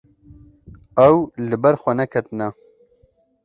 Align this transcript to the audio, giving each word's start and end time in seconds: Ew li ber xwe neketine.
Ew 1.09 1.15
li 1.47 1.55
ber 1.63 1.75
xwe 1.81 1.91
neketine. 1.97 2.47